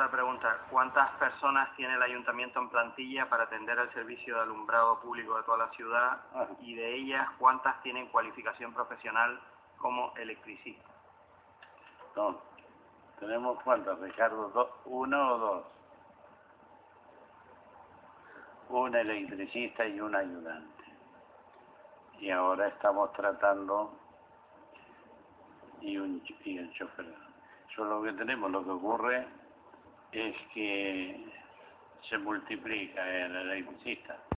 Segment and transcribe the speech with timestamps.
[0.00, 0.60] otra pregunta.
[0.70, 5.42] ¿Cuántas personas tiene el ayuntamiento en plantilla para atender el servicio de alumbrado público de
[5.42, 6.22] toda la ciudad?
[6.34, 6.46] Ah.
[6.62, 9.38] Y de ellas, ¿cuántas tienen cualificación profesional
[9.76, 10.90] como electricistas?
[12.16, 12.40] No.
[13.18, 14.48] ¿Tenemos cuántas, Ricardo?
[14.48, 14.70] ¿Dos?
[14.86, 15.64] ¿Uno o dos?
[18.70, 20.84] Un electricista y un ayudante.
[22.20, 23.92] Y ahora estamos tratando
[25.82, 27.04] y un y el chofer.
[27.70, 28.50] Eso es lo que tenemos.
[28.50, 29.40] Lo que ocurre
[30.12, 31.24] es que
[32.08, 34.22] se multiplica el electricista.